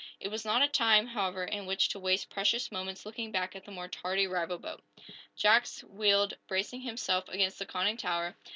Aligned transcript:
It 0.19 0.29
was 0.29 0.43
not 0.43 0.63
a 0.63 0.67
time, 0.67 1.05
however, 1.05 1.45
in 1.45 1.67
which 1.67 1.89
to 1.89 1.99
waste 1.99 2.31
precious 2.31 2.71
moments 2.71 3.05
looking 3.05 3.31
back 3.31 3.55
at 3.55 3.65
the 3.65 3.71
more 3.71 3.87
tardy 3.87 4.25
rival 4.25 4.57
boat. 4.57 4.81
Jack 5.35 5.67
wheeled, 5.83 6.35
bracing 6.47 6.81
himself 6.81 7.29
against 7.29 7.59
the 7.59 7.67
conning 7.67 7.97
tower. 7.97 8.35